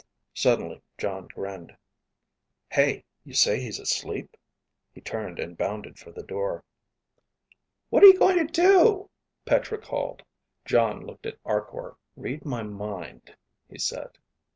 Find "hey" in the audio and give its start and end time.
2.71-3.05